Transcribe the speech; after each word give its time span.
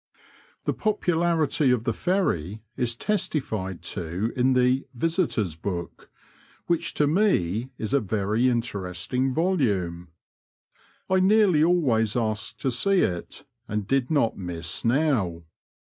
The 0.65 0.73
popularity 0.73 1.69
of 1.69 1.83
the 1.83 1.93
Ferry 1.93 2.63
is 2.75 2.95
testified 2.95 3.83
to 3.93 4.33
in 4.35 4.53
the 4.53 4.87
Visitors' 4.95 5.55
Book," 5.55 6.09
which 6.65 6.95
to 6.95 7.05
me 7.05 7.69
is 7.77 7.93
a 7.93 7.99
very 7.99 8.49
interesting 8.49 9.31
volume. 9.31 10.07
I 11.07 11.19
nearly 11.19 11.63
always 11.63 12.15
ask 12.15 12.57
to 12.61 12.71
see 12.71 13.01
it, 13.01 13.43
and 13.67 13.87
did 13.87 14.09
not 14.09 14.35
miss 14.35 14.83
now. 14.83 15.43